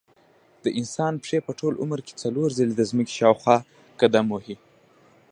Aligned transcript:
د 0.63 0.65
انسان 0.79 1.13
پښې 1.23 1.39
په 1.45 1.51
ټول 1.59 1.73
عمر 1.83 1.99
کې 2.07 2.13
څلور 2.23 2.47
ځلې 2.57 2.73
د 2.77 2.81
ځمکې 2.89 3.13
شاوخوا 3.19 3.57
قدم 3.99 4.25
وهي. 4.31 4.55